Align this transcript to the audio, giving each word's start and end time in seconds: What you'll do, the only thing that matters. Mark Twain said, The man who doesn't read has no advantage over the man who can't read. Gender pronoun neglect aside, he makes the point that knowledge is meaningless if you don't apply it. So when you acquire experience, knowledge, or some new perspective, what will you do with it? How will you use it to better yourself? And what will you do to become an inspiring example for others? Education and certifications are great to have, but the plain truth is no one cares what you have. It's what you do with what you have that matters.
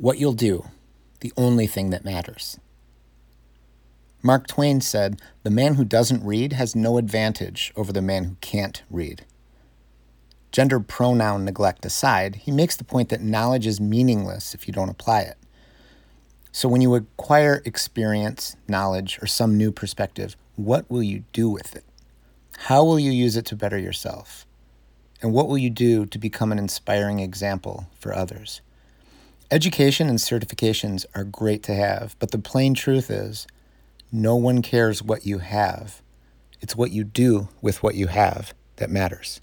What 0.00 0.18
you'll 0.18 0.32
do, 0.32 0.64
the 1.20 1.30
only 1.36 1.66
thing 1.66 1.90
that 1.90 2.06
matters. 2.06 2.58
Mark 4.22 4.46
Twain 4.46 4.80
said, 4.80 5.20
The 5.42 5.50
man 5.50 5.74
who 5.74 5.84
doesn't 5.84 6.24
read 6.24 6.54
has 6.54 6.74
no 6.74 6.96
advantage 6.96 7.70
over 7.76 7.92
the 7.92 8.00
man 8.00 8.24
who 8.24 8.36
can't 8.40 8.82
read. 8.88 9.26
Gender 10.52 10.80
pronoun 10.80 11.44
neglect 11.44 11.84
aside, 11.84 12.36
he 12.36 12.50
makes 12.50 12.76
the 12.76 12.84
point 12.84 13.10
that 13.10 13.20
knowledge 13.20 13.66
is 13.66 13.78
meaningless 13.78 14.54
if 14.54 14.66
you 14.66 14.72
don't 14.72 14.88
apply 14.88 15.20
it. 15.20 15.36
So 16.50 16.66
when 16.66 16.80
you 16.80 16.94
acquire 16.94 17.60
experience, 17.66 18.56
knowledge, 18.66 19.18
or 19.20 19.26
some 19.26 19.58
new 19.58 19.70
perspective, 19.70 20.34
what 20.56 20.90
will 20.90 21.02
you 21.02 21.24
do 21.34 21.50
with 21.50 21.76
it? 21.76 21.84
How 22.56 22.82
will 22.84 22.98
you 22.98 23.10
use 23.10 23.36
it 23.36 23.44
to 23.46 23.54
better 23.54 23.76
yourself? 23.76 24.46
And 25.20 25.34
what 25.34 25.46
will 25.46 25.58
you 25.58 25.68
do 25.68 26.06
to 26.06 26.18
become 26.18 26.52
an 26.52 26.58
inspiring 26.58 27.18
example 27.18 27.90
for 27.98 28.14
others? 28.14 28.62
Education 29.52 30.08
and 30.08 30.20
certifications 30.20 31.04
are 31.12 31.24
great 31.24 31.64
to 31.64 31.74
have, 31.74 32.14
but 32.20 32.30
the 32.30 32.38
plain 32.38 32.72
truth 32.72 33.10
is 33.10 33.48
no 34.12 34.36
one 34.36 34.62
cares 34.62 35.02
what 35.02 35.26
you 35.26 35.38
have. 35.38 36.02
It's 36.60 36.76
what 36.76 36.92
you 36.92 37.02
do 37.02 37.48
with 37.60 37.82
what 37.82 37.96
you 37.96 38.06
have 38.06 38.54
that 38.76 38.90
matters. 38.90 39.40